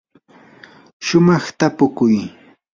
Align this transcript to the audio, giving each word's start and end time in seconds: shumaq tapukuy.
shumaq 1.05 1.45
tapukuy. 1.59 2.17